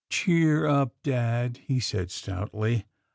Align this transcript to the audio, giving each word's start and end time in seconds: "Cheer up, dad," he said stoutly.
"Cheer 0.09 0.65
up, 0.65 0.95
dad," 1.03 1.57
he 1.57 1.79
said 1.79 2.09
stoutly. 2.09 2.85